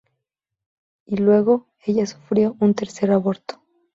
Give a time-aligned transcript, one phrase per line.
[1.05, 3.61] Y, luego, ella sufrió un tercer aborto.